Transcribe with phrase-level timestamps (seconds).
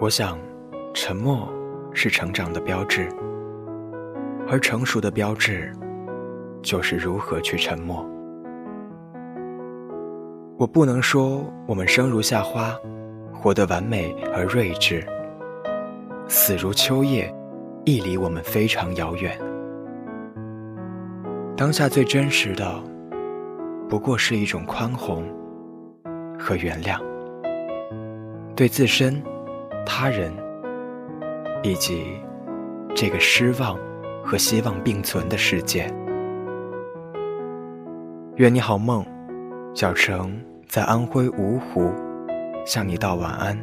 [0.00, 0.38] 我想，
[0.94, 1.52] 沉默
[1.92, 3.08] 是成长的标志，
[4.48, 5.72] 而成熟的标志，
[6.62, 8.08] 就是如何去沉默。
[10.56, 12.76] 我不能说我们生如夏花，
[13.32, 15.00] 活得完美而睿智；
[16.28, 17.34] 死如秋叶，
[17.84, 19.36] 亦离我们非常遥远。
[21.56, 22.80] 当下最真实的，
[23.88, 25.24] 不过是一种宽宏
[26.38, 27.00] 和原谅，
[28.54, 29.20] 对自身。
[29.90, 30.30] 他人，
[31.62, 32.20] 以及
[32.94, 33.74] 这个失望
[34.22, 35.90] 和希望并存的世界。
[38.36, 39.02] 愿你好梦，
[39.74, 40.38] 小城
[40.68, 41.90] 在安徽芜湖
[42.66, 43.58] 向你道晚安。